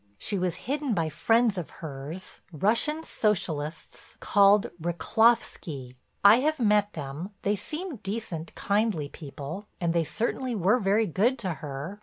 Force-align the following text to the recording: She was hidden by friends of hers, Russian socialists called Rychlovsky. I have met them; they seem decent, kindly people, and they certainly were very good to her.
She 0.17 0.39
was 0.39 0.55
hidden 0.65 0.95
by 0.95 1.09
friends 1.09 1.59
of 1.59 1.69
hers, 1.69 2.41
Russian 2.51 3.03
socialists 3.03 4.17
called 4.19 4.71
Rychlovsky. 4.81 5.95
I 6.23 6.37
have 6.37 6.59
met 6.59 6.93
them; 6.93 7.35
they 7.43 7.55
seem 7.55 7.97
decent, 7.97 8.55
kindly 8.55 9.09
people, 9.09 9.67
and 9.79 9.93
they 9.93 10.03
certainly 10.03 10.55
were 10.55 10.79
very 10.79 11.05
good 11.05 11.37
to 11.45 11.53
her. 11.53 11.99